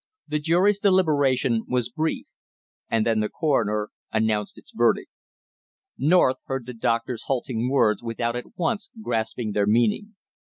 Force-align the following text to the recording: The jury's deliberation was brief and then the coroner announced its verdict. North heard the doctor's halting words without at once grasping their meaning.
The 0.27 0.39
jury's 0.39 0.79
deliberation 0.79 1.63
was 1.67 1.89
brief 1.91 2.25
and 2.89 3.05
then 3.05 3.19
the 3.19 3.29
coroner 3.29 3.89
announced 4.11 4.57
its 4.57 4.71
verdict. 4.75 5.11
North 5.95 6.37
heard 6.45 6.65
the 6.65 6.73
doctor's 6.73 7.25
halting 7.27 7.69
words 7.69 8.01
without 8.01 8.35
at 8.35 8.57
once 8.57 8.89
grasping 8.99 9.51
their 9.51 9.67
meaning. 9.67 10.15